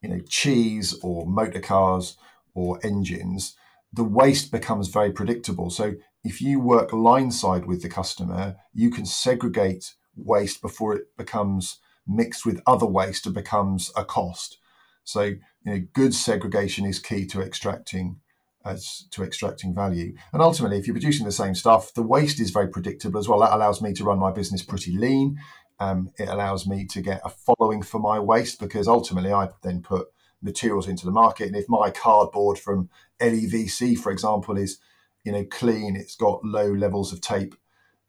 you 0.00 0.08
know 0.08 0.20
cheese 0.28 0.94
or 1.02 1.26
motor 1.26 1.60
cars 1.60 2.16
or 2.54 2.78
engines, 2.84 3.56
the 3.92 4.04
waste 4.04 4.52
becomes 4.52 4.86
very 4.86 5.10
predictable. 5.10 5.68
So 5.68 5.94
if 6.22 6.40
you 6.40 6.60
work 6.60 6.92
line 6.92 7.32
side 7.32 7.66
with 7.66 7.82
the 7.82 7.88
customer, 7.88 8.56
you 8.72 8.90
can 8.90 9.04
segregate 9.04 9.94
waste 10.14 10.62
before 10.62 10.94
it 10.94 11.16
becomes 11.16 11.80
mixed 12.06 12.46
with 12.46 12.62
other 12.66 12.86
waste 12.86 13.26
and 13.26 13.34
becomes 13.34 13.90
a 13.96 14.04
cost. 14.04 14.58
So 15.04 15.22
you 15.22 15.40
know, 15.64 15.80
good 15.92 16.14
segregation 16.14 16.84
is 16.84 16.98
key 16.98 17.26
to 17.26 17.40
extracting 17.40 18.20
as 18.64 19.06
to 19.10 19.24
extracting 19.24 19.74
value. 19.74 20.14
And 20.32 20.40
ultimately, 20.40 20.78
if 20.78 20.86
you're 20.86 20.94
producing 20.94 21.26
the 21.26 21.32
same 21.32 21.54
stuff, 21.54 21.92
the 21.94 22.02
waste 22.02 22.40
is 22.40 22.50
very 22.50 22.68
predictable 22.68 23.18
as 23.18 23.28
well. 23.28 23.40
That 23.40 23.52
allows 23.52 23.82
me 23.82 23.92
to 23.94 24.04
run 24.04 24.18
my 24.18 24.30
business 24.30 24.62
pretty 24.62 24.96
lean. 24.96 25.38
Um, 25.80 26.10
it 26.16 26.28
allows 26.28 26.66
me 26.66 26.86
to 26.86 27.00
get 27.00 27.20
a 27.24 27.30
following 27.30 27.82
for 27.82 27.98
my 27.98 28.20
waste 28.20 28.60
because 28.60 28.86
ultimately 28.86 29.32
I 29.32 29.48
then 29.62 29.82
put 29.82 30.08
materials 30.40 30.86
into 30.86 31.04
the 31.04 31.10
market. 31.10 31.48
And 31.48 31.56
if 31.56 31.68
my 31.68 31.90
cardboard 31.90 32.58
from 32.58 32.88
LEVC, 33.20 33.98
for 33.98 34.12
example, 34.12 34.56
is 34.56 34.78
you 35.24 35.32
know, 35.32 35.44
clean, 35.44 35.96
it's 35.96 36.16
got 36.16 36.44
low 36.44 36.72
levels 36.72 37.12
of 37.12 37.20
tape 37.20 37.54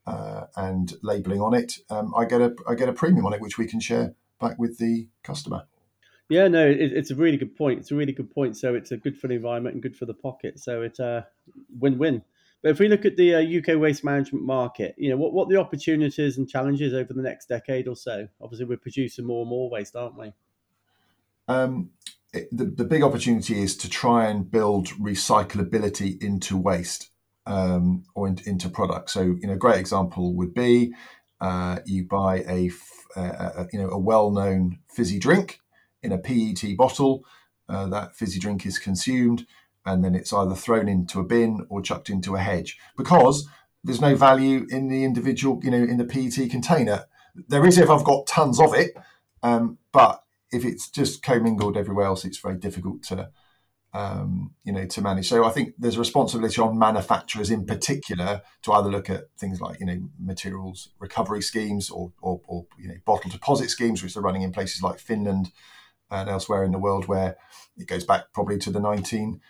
uh, 0.06 0.46
and 0.56 0.94
labeling 1.02 1.42
on 1.42 1.54
it, 1.54 1.78
um, 1.90 2.14
I 2.16 2.26
get 2.26 2.42
a 2.42 2.56
I 2.68 2.76
get 2.76 2.90
a 2.90 2.94
premium 2.94 3.26
on 3.26 3.34
it, 3.34 3.42
which 3.42 3.58
we 3.58 3.68
can 3.68 3.80
share 3.80 4.16
back 4.40 4.58
with 4.58 4.78
the 4.78 5.08
customer. 5.24 5.66
Yeah, 6.34 6.48
no, 6.48 6.68
it, 6.68 6.80
it's 6.80 7.12
a 7.12 7.16
really 7.16 7.38
good 7.38 7.56
point. 7.56 7.80
It's 7.80 7.92
a 7.92 7.96
really 7.96 8.12
good 8.12 8.34
point. 8.34 8.58
So 8.58 8.74
it's 8.74 8.92
a 8.92 8.98
good 8.98 9.16
for 9.16 9.28
the 9.28 9.36
environment 9.36 9.76
and 9.76 9.84
good 9.84 9.96
for 9.96 10.08
the 10.08 10.16
pocket. 10.16 10.60
So 10.60 10.82
it's 10.82 11.00
a 11.00 11.28
win-win. 11.80 12.24
But 12.64 12.72
if 12.72 12.80
we 12.80 12.88
look 12.88 13.06
at 13.06 13.18
the 13.18 13.36
uh, 13.36 13.60
UK 13.60 13.80
waste 13.80 14.04
management 14.04 14.44
market, 14.44 14.96
you 14.98 15.12
know, 15.12 15.18
what 15.18 15.34
what 15.34 15.50
the 15.50 15.58
opportunities 15.58 16.38
and 16.38 16.50
challenges 16.50 16.94
over 16.94 17.14
the 17.14 17.22
next 17.22 17.50
decade 17.50 17.88
or 17.88 17.96
so? 17.96 18.28
Obviously, 18.42 18.66
we're 18.66 18.78
producing 18.78 19.26
more 19.26 19.42
and 19.42 19.50
more 19.50 19.70
waste, 19.70 19.96
aren't 19.96 20.18
we? 20.18 20.34
Um, 21.48 21.92
it, 22.34 22.48
the, 22.52 22.66
the 22.66 22.86
big 22.86 23.04
opportunity 23.04 23.62
is 23.62 23.78
to 23.78 23.90
try 23.90 24.28
and 24.28 24.50
build 24.50 24.88
recyclability 25.00 26.20
into 26.24 26.58
waste 26.58 27.12
um, 27.46 28.06
or 28.16 28.28
in, 28.28 28.40
into 28.46 28.70
products. 28.70 29.14
So, 29.14 29.22
you 29.22 29.48
know, 29.48 29.54
a 29.54 29.58
great 29.58 29.80
example 29.80 30.34
would 30.34 30.56
be 30.56 30.94
uh, 31.42 31.80
you 31.86 32.06
buy 32.06 32.38
a, 32.48 32.72
a, 33.18 33.22
a, 33.22 33.68
you 33.72 33.80
know 33.80 33.90
a 33.90 34.00
well-known 34.00 34.80
fizzy 34.90 35.20
drink 35.20 35.60
in 36.04 36.12
a 36.12 36.18
PET 36.18 36.78
bottle. 36.78 37.26
Uh, 37.70 37.88
that 37.88 38.16
fizzy 38.16 38.40
drink 38.40 38.66
is 38.66 38.78
consumed, 38.78 39.48
and 39.86 40.04
then 40.04 40.16
it's 40.16 40.34
either 40.34 40.56
thrown 40.56 40.88
into 40.88 41.20
a 41.20 41.24
bin 41.24 41.66
or 41.70 41.82
chucked 41.82 42.10
into 42.10 42.36
a 42.36 42.40
hedge 42.40 42.78
because 42.98 43.48
there's 43.84 44.02
no 44.02 44.16
value 44.16 44.66
in 44.70 44.88
the 44.88 45.04
individual, 45.04 45.60
you 45.64 45.72
know, 45.72 45.78
in 45.78 45.98
the 45.98 46.06
PET 46.06 46.50
container. 46.50 47.06
There 47.48 47.66
is 47.66 47.78
if 47.78 47.90
I've 47.90 48.04
got 48.04 48.28
tons 48.28 48.60
of 48.60 48.74
it, 48.74 48.96
um, 49.42 49.78
but 49.92 50.24
if 50.52 50.66
it's 50.66 50.90
just 50.90 51.24
commingled 51.24 51.78
everywhere 51.78 52.06
else, 52.06 52.26
it's 52.26 52.38
very 52.38 52.56
difficult 52.56 53.04
to 53.04 53.30
um, 53.94 54.56
you 54.64 54.74
know, 54.74 54.86
to 54.88 55.02
manage. 55.02 55.28
So 55.28 55.46
I 55.46 55.52
think 55.52 55.76
there's 55.78 55.98
a 55.98 56.00
responsibility 56.00 56.60
on 56.60 56.80
manufacturers 56.80 57.52
in 57.52 57.66
particular 57.66 58.42
to 58.64 58.72
either 58.72 58.90
look 58.90 59.10
at 59.10 59.26
things 59.38 59.62
like, 59.62 59.80
you 59.80 59.86
know, 59.86 60.10
materials 60.20 60.90
recovery 61.00 61.44
schemes 61.44 61.92
or, 61.92 62.12
or, 62.22 62.42
or 62.48 62.66
you 62.80 62.88
know, 62.88 62.96
bottle 63.06 63.30
deposit 63.30 63.70
schemes, 63.70 64.02
which 64.02 64.18
are 64.18 64.22
running 64.22 64.42
in 64.42 64.52
places 64.52 64.82
like 64.82 65.00
Finland 65.00 65.52
and 66.14 66.30
elsewhere 66.30 66.64
in 66.64 66.72
the 66.72 66.80
world 66.80 67.08
where 67.08 67.38
it 67.78 67.88
goes 67.88 68.04
back 68.04 68.26
probably 68.34 68.58
to 68.60 68.72
the 68.72 68.80
19, 68.80 69.42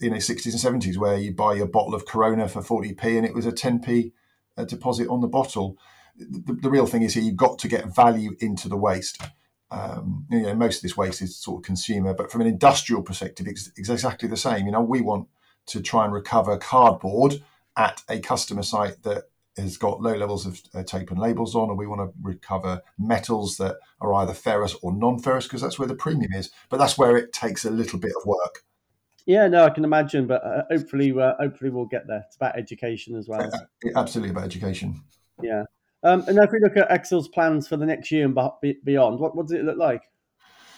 you 0.00 0.10
know, 0.10 0.16
60s 0.16 0.64
and 0.64 0.82
70s 0.82 0.96
where 0.96 1.18
you 1.18 1.32
buy 1.32 1.54
a 1.54 1.66
bottle 1.66 1.94
of 1.94 2.06
Corona 2.06 2.48
for 2.48 2.62
40p 2.62 3.04
and 3.16 3.26
it 3.26 3.34
was 3.34 3.46
a 3.46 3.52
10p 3.52 4.12
uh, 4.56 4.64
deposit 4.64 5.08
on 5.08 5.20
the 5.20 5.28
bottle. 5.28 5.76
The, 6.16 6.58
the 6.62 6.70
real 6.70 6.86
thing 6.86 7.02
is 7.02 7.14
here, 7.14 7.22
you've 7.22 7.36
got 7.36 7.58
to 7.60 7.68
get 7.68 7.94
value 7.94 8.36
into 8.40 8.68
the 8.68 8.76
waste 8.76 9.22
um, 9.70 10.26
you 10.30 10.42
know, 10.42 10.54
most 10.54 10.78
of 10.78 10.82
this 10.82 10.96
waste 10.96 11.22
is 11.22 11.36
sort 11.36 11.60
of 11.60 11.64
consumer, 11.64 12.12
but 12.12 12.30
from 12.30 12.40
an 12.40 12.46
industrial 12.48 13.02
perspective, 13.02 13.46
it's, 13.46 13.70
it's, 13.76 13.88
exactly 13.88 14.28
the 14.28 14.36
same. 14.36 14.66
You 14.66 14.72
know, 14.72 14.80
we 14.80 15.00
want 15.00 15.28
to 15.66 15.80
try 15.80 16.04
and 16.04 16.12
recover 16.12 16.56
cardboard 16.56 17.42
at 17.76 18.02
a 18.08 18.18
customer 18.18 18.62
site 18.62 19.02
that 19.04 19.24
has 19.60 19.76
got 19.76 20.00
low 20.00 20.14
levels 20.14 20.46
of 20.46 20.60
uh, 20.74 20.82
tape 20.82 21.10
and 21.10 21.18
labels 21.18 21.54
on, 21.54 21.70
or 21.70 21.76
we 21.76 21.86
want 21.86 22.00
to 22.00 22.12
recover 22.22 22.82
metals 22.98 23.56
that 23.56 23.76
are 24.00 24.14
either 24.14 24.34
ferrous 24.34 24.74
or 24.82 24.92
non-ferrous 24.92 25.46
because 25.46 25.60
that's 25.60 25.78
where 25.78 25.88
the 25.88 25.94
premium 25.94 26.32
is. 26.32 26.50
But 26.68 26.78
that's 26.78 26.98
where 26.98 27.16
it 27.16 27.32
takes 27.32 27.64
a 27.64 27.70
little 27.70 27.98
bit 27.98 28.12
of 28.20 28.26
work. 28.26 28.64
Yeah, 29.26 29.46
no, 29.48 29.64
I 29.64 29.70
can 29.70 29.84
imagine, 29.84 30.26
but 30.26 30.44
uh, 30.44 30.62
hopefully, 30.70 31.12
uh, 31.12 31.34
hopefully 31.38 31.70
we'll 31.70 31.84
get 31.84 32.06
there. 32.06 32.24
It's 32.26 32.36
about 32.36 32.58
education 32.58 33.16
as 33.16 33.28
well. 33.28 33.50
Absolutely 33.96 34.30
about 34.30 34.44
education. 34.44 35.02
Yeah. 35.42 35.64
Um, 36.02 36.24
and 36.26 36.38
if 36.38 36.50
we 36.50 36.60
look 36.60 36.76
at 36.76 36.90
Excel's 36.90 37.28
plans 37.28 37.68
for 37.68 37.76
the 37.76 37.86
next 37.86 38.10
year 38.10 38.24
and 38.24 38.34
beyond, 38.84 39.20
what, 39.20 39.36
what 39.36 39.46
does 39.46 39.52
it 39.52 39.64
look 39.64 39.76
like? 39.76 40.02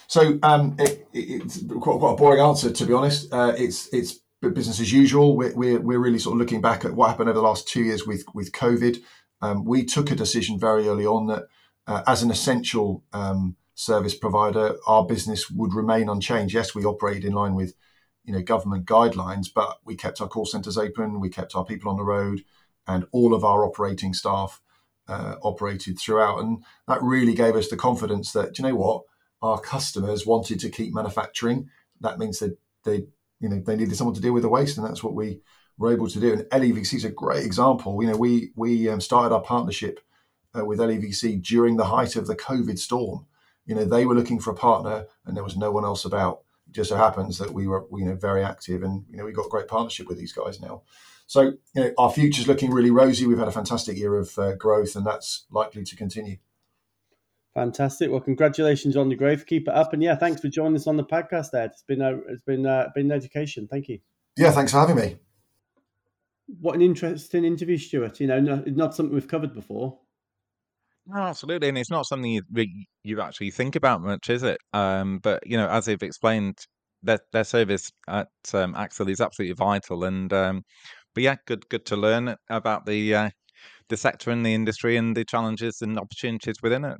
So 0.08 0.38
um, 0.42 0.76
it, 0.78 1.06
it's 1.12 1.64
quite, 1.66 1.98
quite, 1.98 2.12
a 2.12 2.16
boring 2.16 2.40
answer, 2.40 2.70
to 2.70 2.84
be 2.84 2.92
honest. 2.92 3.32
Uh, 3.32 3.54
it's 3.56 3.88
it's 3.94 4.20
business 4.50 4.80
as 4.80 4.92
usual. 4.92 5.36
We're, 5.36 5.54
we're, 5.54 5.80
we're, 5.80 5.98
really 5.98 6.18
sort 6.18 6.34
of 6.34 6.38
looking 6.38 6.60
back 6.60 6.84
at 6.84 6.94
what 6.94 7.08
happened 7.08 7.28
over 7.28 7.38
the 7.38 7.46
last 7.46 7.68
two 7.68 7.82
years 7.82 8.06
with 8.06 8.24
with 8.34 8.52
COVID. 8.52 9.02
Um, 9.40 9.64
we 9.64 9.84
took 9.84 10.10
a 10.10 10.16
decision 10.16 10.58
very 10.58 10.88
early 10.88 11.06
on 11.06 11.26
that 11.26 11.44
uh, 11.86 12.02
as 12.06 12.22
an 12.22 12.30
essential 12.30 13.04
um, 13.12 13.56
service 13.74 14.14
provider, 14.14 14.76
our 14.86 15.04
business 15.04 15.50
would 15.50 15.74
remain 15.74 16.08
unchanged. 16.08 16.54
Yes, 16.54 16.74
we 16.74 16.84
operate 16.84 17.24
in 17.24 17.32
line 17.32 17.54
with 17.54 17.74
you 18.24 18.32
know 18.32 18.42
government 18.42 18.86
guidelines, 18.86 19.46
but 19.52 19.78
we 19.84 19.96
kept 19.96 20.20
our 20.20 20.28
call 20.28 20.46
centres 20.46 20.78
open, 20.78 21.20
we 21.20 21.28
kept 21.28 21.54
our 21.54 21.64
people 21.64 21.90
on 21.90 21.96
the 21.96 22.04
road, 22.04 22.44
and 22.86 23.06
all 23.12 23.34
of 23.34 23.44
our 23.44 23.64
operating 23.64 24.14
staff 24.14 24.60
uh, 25.08 25.36
operated 25.42 25.98
throughout. 25.98 26.40
And 26.40 26.64
that 26.88 27.02
really 27.02 27.34
gave 27.34 27.56
us 27.56 27.68
the 27.68 27.76
confidence 27.76 28.32
that, 28.32 28.58
you 28.58 28.64
know 28.64 28.76
what, 28.76 29.02
our 29.40 29.60
customers 29.60 30.26
wanted 30.26 30.60
to 30.60 30.70
keep 30.70 30.94
manufacturing. 30.94 31.68
That 32.00 32.18
means 32.18 32.38
that 32.38 32.58
they, 32.84 33.06
you 33.42 33.48
know, 33.48 33.60
they 33.60 33.76
needed 33.76 33.96
someone 33.96 34.14
to 34.14 34.20
deal 34.20 34.32
with 34.32 34.44
the 34.44 34.48
waste, 34.48 34.78
and 34.78 34.86
that's 34.86 35.02
what 35.02 35.14
we 35.14 35.40
were 35.76 35.92
able 35.92 36.08
to 36.08 36.20
do. 36.20 36.32
And 36.32 36.42
LEVC 36.44 36.94
is 36.94 37.04
a 37.04 37.10
great 37.10 37.44
example. 37.44 38.00
You 38.00 38.10
know, 38.10 38.16
we 38.16 38.52
we 38.54 38.88
um, 38.88 39.00
started 39.00 39.34
our 39.34 39.42
partnership 39.42 40.00
uh, 40.56 40.64
with 40.64 40.78
LEVC 40.78 41.42
during 41.42 41.76
the 41.76 41.86
height 41.86 42.14
of 42.14 42.28
the 42.28 42.36
COVID 42.36 42.78
storm. 42.78 43.26
You 43.66 43.74
know, 43.74 43.84
they 43.84 44.06
were 44.06 44.14
looking 44.14 44.38
for 44.38 44.52
a 44.52 44.54
partner, 44.54 45.06
and 45.26 45.36
there 45.36 45.44
was 45.44 45.56
no 45.56 45.72
one 45.72 45.84
else 45.84 46.04
about. 46.04 46.42
It 46.68 46.74
just 46.74 46.90
so 46.90 46.96
happens 46.96 47.38
that 47.38 47.52
we 47.52 47.66
were, 47.66 47.84
you 47.92 48.04
know, 48.04 48.14
very 48.14 48.44
active, 48.44 48.84
and 48.84 49.04
you 49.10 49.16
know, 49.16 49.24
we 49.24 49.32
got 49.32 49.46
a 49.46 49.50
great 49.50 49.68
partnership 49.68 50.06
with 50.06 50.18
these 50.18 50.32
guys 50.32 50.60
now. 50.60 50.82
So 51.26 51.40
you 51.74 51.82
know, 51.82 51.92
our 51.98 52.12
future's 52.12 52.46
looking 52.46 52.70
really 52.70 52.92
rosy. 52.92 53.26
We've 53.26 53.38
had 53.38 53.48
a 53.48 53.52
fantastic 53.52 53.98
year 53.98 54.16
of 54.16 54.38
uh, 54.38 54.54
growth, 54.54 54.94
and 54.94 55.04
that's 55.04 55.46
likely 55.50 55.82
to 55.82 55.96
continue. 55.96 56.36
Fantastic. 57.54 58.10
Well, 58.10 58.20
congratulations 58.20 58.96
on 58.96 59.10
the 59.10 59.14
growth. 59.14 59.46
Keep 59.46 59.68
it 59.68 59.74
up, 59.74 59.92
and 59.92 60.02
yeah, 60.02 60.16
thanks 60.16 60.40
for 60.40 60.48
joining 60.48 60.76
us 60.76 60.86
on 60.86 60.96
the 60.96 61.04
podcast. 61.04 61.52
Ed, 61.54 61.72
it's 61.72 61.82
been 61.82 62.00
a, 62.00 62.16
it's 62.28 62.42
been 62.42 62.64
uh, 62.66 62.88
been 62.94 63.10
an 63.10 63.12
education. 63.12 63.68
Thank 63.70 63.88
you. 63.88 63.98
Yeah, 64.36 64.50
thanks 64.52 64.72
for 64.72 64.78
having 64.78 64.96
me. 64.96 65.16
What 66.60 66.74
an 66.74 66.82
interesting 66.82 67.44
interview, 67.44 67.76
Stuart. 67.76 68.20
You 68.20 68.26
know, 68.26 68.40
not, 68.40 68.66
not 68.68 68.94
something 68.94 69.14
we've 69.14 69.28
covered 69.28 69.54
before. 69.54 69.98
No, 71.06 71.20
absolutely, 71.20 71.68
and 71.68 71.76
it's 71.76 71.90
not 71.90 72.06
something 72.06 72.30
you 72.30 72.42
you 73.04 73.20
actually 73.20 73.50
think 73.50 73.76
about 73.76 74.00
much, 74.00 74.30
is 74.30 74.42
it? 74.42 74.58
Um, 74.72 75.18
but 75.18 75.46
you 75.46 75.58
know, 75.58 75.68
as 75.68 75.84
they've 75.84 76.02
explained, 76.02 76.58
their 77.02 77.18
their 77.32 77.44
service 77.44 77.90
at 78.08 78.28
um, 78.54 78.74
Excel 78.76 79.08
is 79.08 79.20
absolutely 79.20 79.54
vital, 79.54 80.04
and 80.04 80.32
um, 80.32 80.62
but 81.14 81.22
yeah, 81.22 81.36
good 81.46 81.68
good 81.68 81.84
to 81.86 81.96
learn 81.96 82.34
about 82.48 82.86
the 82.86 83.14
uh, 83.14 83.30
the 83.88 83.96
sector 83.98 84.30
and 84.30 84.46
the 84.46 84.54
industry 84.54 84.96
and 84.96 85.14
the 85.14 85.24
challenges 85.24 85.82
and 85.82 85.98
opportunities 85.98 86.56
within 86.62 86.84
it. 86.84 86.96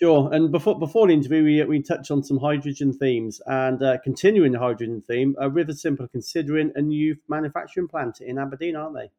Sure. 0.00 0.28
And 0.32 0.52
before 0.52 0.78
before 0.78 1.06
the 1.06 1.14
interview, 1.14 1.42
we 1.42 1.64
we 1.64 1.82
touched 1.82 2.10
on 2.10 2.22
some 2.22 2.38
hydrogen 2.38 2.92
themes 2.92 3.40
and 3.46 3.82
uh, 3.82 3.96
continuing 4.04 4.52
the 4.52 4.58
hydrogen 4.58 5.00
theme. 5.00 5.34
Uh, 5.40 5.48
Riversimple 5.48 6.10
considering 6.12 6.70
a 6.74 6.82
new 6.82 7.16
manufacturing 7.28 7.88
plant 7.88 8.20
in 8.20 8.38
Aberdeen, 8.38 8.76
aren't 8.76 8.94
they? 8.94 9.10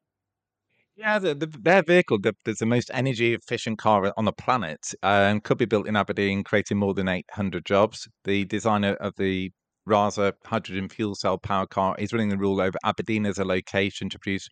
Yeah, 0.96 1.20
the, 1.20 1.36
the, 1.36 1.46
their 1.46 1.84
vehicle, 1.84 2.20
the, 2.20 2.34
there's 2.44 2.58
the 2.58 2.66
most 2.66 2.90
energy 2.92 3.36
efficient 3.36 3.78
car 3.78 4.12
on 4.18 4.26
the 4.26 4.32
planet, 4.32 4.94
and 5.04 5.36
um, 5.36 5.42
could 5.42 5.60
be 5.60 5.66
built 5.66 5.88
in 5.88 5.96
Aberdeen, 5.96 6.44
creating 6.44 6.78
more 6.78 6.96
than 6.96 7.08
800 7.08 7.66
jobs. 7.66 8.08
The 8.24 8.46
designer 8.46 8.94
of 8.96 9.14
the 9.18 9.52
Rasa 9.86 10.34
hydrogen 10.46 10.90
fuel 10.90 11.16
cell 11.16 11.38
power 11.38 11.68
car 11.68 11.96
is 11.98 12.14
running 12.14 12.30
the 12.30 12.38
rule 12.38 12.60
over 12.60 12.78
Aberdeen 12.84 13.26
as 13.26 13.38
a 13.38 13.46
location 13.46 14.10
to 14.10 14.20
produce 14.20 14.50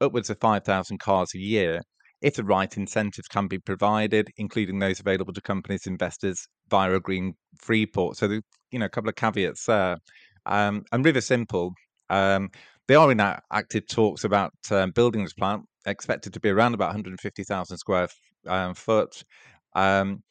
upwards 0.00 0.30
of 0.30 0.38
5,000 0.40 0.98
cars 0.98 1.34
a 1.34 1.38
year 1.38 1.82
if 2.22 2.34
the 2.34 2.44
right 2.44 2.76
incentives 2.76 3.28
can 3.28 3.46
be 3.46 3.58
provided, 3.58 4.30
including 4.36 4.78
those 4.78 5.00
available 5.00 5.32
to 5.32 5.40
companies 5.40 5.86
investors 5.86 6.46
via 6.68 6.92
a 6.94 7.00
green 7.00 7.34
free 7.56 7.86
port. 7.86 8.16
So, 8.16 8.28
the, 8.28 8.42
you 8.70 8.78
know, 8.78 8.86
a 8.86 8.90
couple 8.90 9.08
of 9.08 9.16
caveats 9.16 9.64
there. 9.66 9.96
Um, 10.46 10.84
and 10.92 11.04
Riversimple, 11.04 11.72
um, 12.10 12.50
they 12.88 12.94
are 12.94 13.10
in 13.10 13.20
active 13.20 13.86
talks 13.86 14.24
about 14.24 14.52
um, 14.70 14.90
building 14.90 15.22
this 15.22 15.32
plant, 15.32 15.62
expected 15.86 16.32
to 16.34 16.40
be 16.40 16.50
around 16.50 16.74
about 16.74 16.88
150,000 16.88 17.78
square 17.78 18.08
um, 18.46 18.74
foot. 18.74 19.22
Um, 19.74 20.22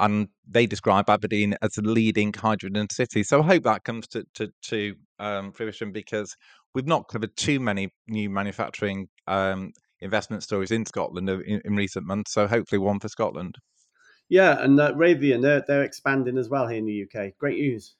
and 0.00 0.28
they 0.48 0.66
describe 0.66 1.08
Aberdeen 1.08 1.56
as 1.62 1.78
a 1.78 1.82
leading 1.82 2.32
hydrogen 2.32 2.88
city. 2.90 3.22
So 3.22 3.40
I 3.40 3.46
hope 3.46 3.62
that 3.62 3.84
comes 3.84 4.08
to 4.08 4.24
to, 4.34 4.50
to 4.62 4.94
um, 5.18 5.52
fruition 5.52 5.92
because 5.92 6.34
we've 6.74 6.86
not 6.86 7.08
covered 7.08 7.36
too 7.36 7.60
many 7.60 7.90
new 8.08 8.28
manufacturing 8.28 9.08
um, 9.26 9.70
investment 10.00 10.42
stories 10.42 10.70
in 10.70 10.86
Scotland 10.86 11.28
in, 11.28 11.60
in, 11.64 11.76
recent 11.76 12.06
months. 12.06 12.32
So 12.32 12.46
hopefully 12.46 12.78
one 12.78 13.00
for 13.00 13.08
Scotland. 13.08 13.56
Yeah, 14.28 14.62
and 14.62 14.78
uh, 14.80 14.92
Raytheon 14.94 15.42
they're 15.42 15.64
they're 15.66 15.84
expanding 15.84 16.38
as 16.38 16.48
well 16.48 16.66
here 16.66 16.78
in 16.78 16.86
the 16.86 17.04
UK. 17.04 17.36
Great 17.38 17.58
news. 17.58 17.94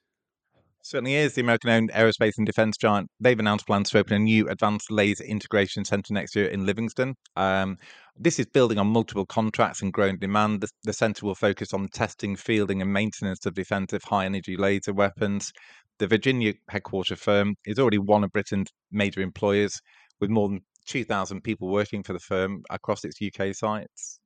Certainly 0.85 1.15
is. 1.15 1.33
The 1.33 1.41
American 1.41 1.71
owned 1.71 1.93
aerospace 1.93 2.35
and 2.37 2.45
defense 2.45 2.77
giant, 2.77 3.09
they've 3.19 3.39
announced 3.39 3.67
plans 3.67 3.89
to 3.91 3.99
open 3.99 4.17
a 4.17 4.19
new 4.19 4.47
advanced 4.51 4.91
laser 4.91 5.25
integration 5.25 5.83
center 5.83 6.13
next 6.13 6.37
year 6.37 6.47
in 6.49 6.67
Livingston. 6.67 7.15
Um, 7.37 7.79
this 8.19 8.39
is 8.39 8.45
building 8.45 8.77
on 8.77 8.89
multiple 8.89 9.25
contracts 9.25 9.81
and 9.81 9.95
growing 9.95 10.19
demand. 10.19 10.61
The, 10.61 10.69
the 10.83 10.93
center 10.93 11.25
will 11.25 11.35
focus 11.35 11.73
on 11.73 11.89
testing, 11.89 12.37
fielding, 12.37 12.83
and 12.83 12.93
maintenance 12.93 13.47
of 13.47 13.55
defensive 13.55 14.03
high 14.05 14.27
energy 14.27 14.59
laser 14.59 14.93
weapons. 14.93 15.53
The 16.01 16.07
Virginia 16.07 16.53
headquarter 16.69 17.17
firm 17.17 17.55
is 17.65 17.79
already 17.79 17.97
one 17.97 18.23
of 18.23 18.33
Britain's 18.33 18.69
major 18.93 19.23
employers, 19.23 19.81
with 20.21 20.29
more 20.29 20.51
than 20.51 20.61
2,000 20.87 21.43
people 21.43 21.69
working 21.69 22.03
for 22.03 22.13
the 22.13 22.19
firm 22.19 22.63
across 22.71 23.05
its 23.05 23.19
UK 23.21 23.55
sites. 23.55 24.21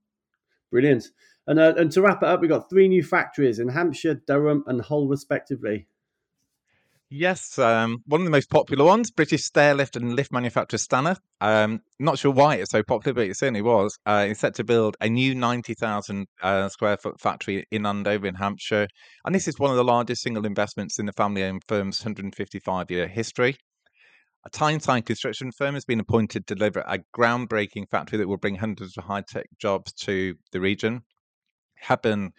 Brilliant. 0.71 1.09
And, 1.47 1.59
uh, 1.59 1.75
and 1.77 1.91
to 1.93 2.03
wrap 2.03 2.23
it 2.23 2.29
up, 2.29 2.41
we've 2.41 2.51
got 2.51 2.69
three 2.69 2.89
new 2.89 3.03
factories 3.03 3.59
in 3.59 3.69
Hampshire, 3.69 4.21
Durham, 4.27 4.65
and 4.67 4.83
Hull, 4.83 5.09
respectively. 5.09 5.87
Yes, 7.11 7.59
um, 7.59 8.03
one 8.05 8.21
of 8.21 8.27
the 8.27 8.31
most 8.31 8.51
popular 8.51 8.85
ones, 8.85 9.11
British 9.11 9.43
stair 9.45 9.75
lift 9.75 9.97
and 9.97 10.15
lift 10.15 10.31
manufacturer 10.31 10.77
Stannah. 10.77 11.17
Um, 11.41 11.81
not 11.99 12.19
sure 12.19 12.31
why 12.31 12.57
it's 12.57 12.71
so 12.71 12.83
popular, 12.83 13.15
but 13.15 13.29
it 13.29 13.37
certainly 13.39 13.63
was. 13.63 13.99
Uh, 14.05 14.27
it's 14.29 14.41
set 14.41 14.57
to 14.57 14.65
build 14.65 14.95
a 15.01 15.09
new 15.09 15.35
90,000 15.35 16.27
uh, 16.43 16.69
square 16.69 16.99
foot 16.99 17.19
factory 17.19 17.67
in 17.71 17.87
Andover 17.87 18.27
in 18.27 18.35
Hampshire. 18.35 18.89
And 19.25 19.35
this 19.35 19.49
is 19.49 19.59
one 19.59 19.71
of 19.71 19.79
the 19.79 19.85
largest 19.85 20.21
single 20.21 20.45
investments 20.45 20.99
in 20.99 21.07
the 21.07 21.13
family 21.13 21.45
owned 21.45 21.63
firm's 21.67 21.99
155 22.01 22.91
year 22.91 23.09
history. 23.09 23.57
A 24.49 24.51
Tyneside 24.51 25.05
construction 25.05 25.53
firm 25.53 25.75
has 25.75 25.85
been 25.85 26.01
appointed 26.01 26.47
to 26.47 26.55
deliver 26.55 26.81
a 26.87 27.01
groundbreaking 27.15 27.91
factory 27.91 28.17
that 28.17 28.29
will 28.29 28.39
bring 28.39 28.55
hundreds 28.55 28.97
of 28.97 29.05
high 29.05 29.21
tech 29.21 29.45
jobs 29.59 29.93
to 29.93 30.37
the 30.53 30.59
region. 30.59 31.03
Hebburn 31.75 32.31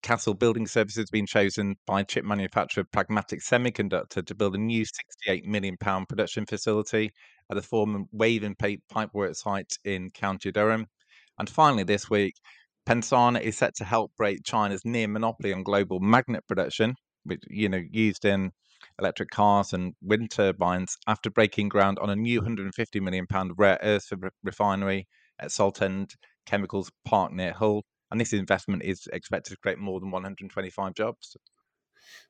Castle 0.00 0.34
Building 0.34 0.68
Services 0.68 0.98
has 0.98 1.10
been 1.10 1.26
chosen 1.26 1.74
by 1.88 2.04
chip 2.04 2.24
manufacturer 2.24 2.84
Pragmatic 2.84 3.40
Semiconductor 3.40 4.24
to 4.24 4.34
build 4.36 4.54
a 4.54 4.58
new 4.58 4.84
68 4.84 5.44
million 5.44 5.76
pound 5.76 6.08
production 6.08 6.46
facility 6.46 7.10
at 7.50 7.56
the 7.56 7.62
former 7.62 8.04
Wavin 8.12 8.54
Pipework 8.54 9.34
site 9.34 9.76
in 9.84 10.12
County 10.12 10.52
Durham. 10.52 10.86
And 11.36 11.50
finally, 11.50 11.82
this 11.82 12.08
week, 12.08 12.34
Pensana 12.86 13.40
is 13.40 13.58
set 13.58 13.74
to 13.78 13.84
help 13.84 14.12
break 14.16 14.44
China's 14.44 14.84
near 14.84 15.08
monopoly 15.08 15.52
on 15.52 15.64
global 15.64 15.98
magnet 15.98 16.46
production, 16.46 16.94
which 17.24 17.42
you 17.48 17.68
know 17.68 17.82
used 17.90 18.24
in 18.24 18.52
electric 18.98 19.30
cars 19.30 19.72
and 19.72 19.94
wind 20.02 20.30
turbines, 20.30 20.96
after 21.06 21.30
breaking 21.30 21.68
ground 21.68 21.98
on 21.98 22.10
a 22.10 22.16
new 22.16 22.38
150 22.38 23.00
million 23.00 23.26
pound 23.26 23.52
rare 23.56 23.78
earth 23.82 24.12
refinery 24.42 25.06
at 25.38 25.50
Saltend 25.50 26.14
Chemicals 26.46 26.90
Park 27.04 27.32
near 27.32 27.52
Hull 27.52 27.84
and 28.14 28.20
this 28.20 28.32
investment 28.32 28.84
is 28.84 29.08
expected 29.12 29.50
to 29.50 29.56
create 29.56 29.78
more 29.78 29.98
than 29.98 30.12
125 30.12 30.94
jobs. 30.94 31.36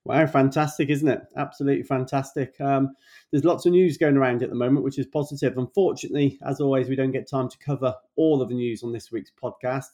Wow, 0.05 0.27
fantastic, 0.27 0.89
isn't 0.89 1.09
it? 1.09 1.21
Absolutely 1.37 1.83
fantastic. 1.83 2.59
Um, 2.59 2.95
there's 3.31 3.45
lots 3.45 3.67
of 3.67 3.73
news 3.73 3.99
going 3.99 4.17
around 4.17 4.43
at 4.43 4.49
the 4.49 4.55
moment, 4.55 4.85
which 4.85 4.99
is 4.99 5.05
positive. 5.05 5.59
Unfortunately, 5.59 6.39
as 6.47 6.59
always, 6.59 6.89
we 6.89 6.97
don't 6.97 7.13
get 7.13 7.29
time 7.29 7.51
to 7.51 7.59
cover 7.59 7.95
all 8.17 8.41
of 8.41 8.49
the 8.49 8.55
news 8.55 8.83
on 8.83 8.93
this 8.93 9.13
week's 9.13 9.33
podcast. 9.43 9.89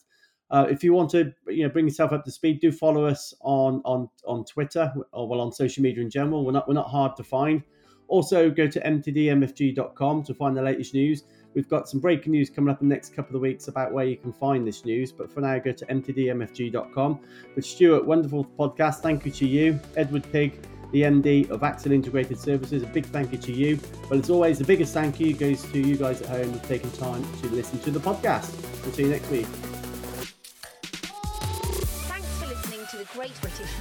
Uh, 0.51 0.67
if 0.69 0.83
you 0.83 0.93
want 0.93 1.09
to, 1.09 1.33
you 1.47 1.63
know, 1.63 1.69
bring 1.69 1.85
yourself 1.85 2.11
up 2.11 2.25
to 2.25 2.31
speed, 2.31 2.59
do 2.59 2.71
follow 2.71 3.05
us 3.05 3.33
on 3.41 3.81
on 3.85 4.09
on 4.27 4.43
Twitter 4.45 4.93
or 5.13 5.27
well 5.27 5.39
on 5.39 5.51
social 5.51 5.81
media 5.81 6.03
in 6.03 6.09
general. 6.09 6.45
We're 6.45 6.51
not 6.51 6.67
we're 6.67 6.73
not 6.73 6.89
hard 6.89 7.15
to 7.17 7.23
find. 7.23 7.63
Also, 8.09 8.51
go 8.51 8.67
to 8.67 8.79
mtdmfg.com 8.81 10.23
to 10.23 10.33
find 10.33 10.57
the 10.57 10.61
latest 10.61 10.93
news. 10.93 11.23
We've 11.53 11.69
got 11.69 11.87
some 11.87 12.01
breaking 12.01 12.33
news 12.33 12.49
coming 12.49 12.69
up 12.69 12.81
in 12.81 12.89
the 12.89 12.95
next 12.95 13.15
couple 13.15 13.37
of 13.37 13.41
weeks 13.41 13.69
about 13.69 13.93
where 13.93 14.05
you 14.05 14.17
can 14.17 14.33
find 14.33 14.67
this 14.67 14.83
news. 14.83 15.13
But 15.13 15.31
for 15.31 15.39
now, 15.39 15.57
go 15.59 15.71
to 15.71 15.85
mtdmfg.com. 15.85 17.19
But 17.55 17.65
Stuart, 17.65 18.05
wonderful 18.05 18.45
podcast. 18.45 18.95
Thank 18.95 19.25
you 19.25 19.31
to 19.31 19.47
you, 19.47 19.79
Edward 19.95 20.29
Pigg, 20.31 20.59
the 20.91 21.03
MD 21.03 21.49
of 21.49 21.61
Axil 21.61 21.93
Integrated 21.93 22.37
Services. 22.37 22.83
A 22.83 22.87
big 22.87 23.05
thank 23.05 23.31
you 23.31 23.37
to 23.37 23.51
you. 23.53 23.79
But 24.09 24.19
as 24.19 24.29
always, 24.29 24.59
the 24.59 24.65
biggest 24.65 24.93
thank 24.93 25.19
you 25.19 25.33
goes 25.33 25.63
to 25.71 25.79
you 25.79 25.95
guys 25.95 26.21
at 26.21 26.27
home 26.27 26.53
for 26.53 26.67
taking 26.67 26.91
time 26.91 27.25
to 27.41 27.47
listen 27.47 27.79
to 27.79 27.91
the 27.91 27.99
podcast. 27.99 28.51
We'll 28.83 28.93
see 28.93 29.03
you 29.03 29.09
next 29.09 29.29
week. 29.29 29.70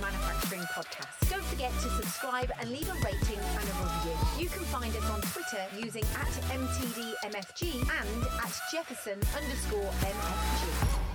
Manufacturing 0.01 0.63
Podcast 0.63 1.31
Don't 1.31 1.45
forget 1.45 1.73
to 1.73 1.89
subscribe 1.91 2.51
and 2.61 2.71
leave 2.71 2.89
a 2.89 2.95
rating 3.05 3.39
and 3.39 3.65
a 3.69 3.75
review. 3.83 4.17
You 4.39 4.49
can 4.49 4.65
find 4.65 4.95
us 4.95 5.11
on 5.11 5.21
Twitter 5.21 5.65
using 5.79 6.05
at 6.15 6.33
MTDMFG 6.51 7.81
and 7.81 8.27
at 8.45 8.61
Jefferson 8.73 9.19
underscore 9.37 9.91
MFG. 10.01 11.10